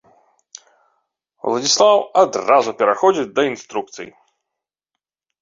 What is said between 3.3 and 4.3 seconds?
да інструкцый.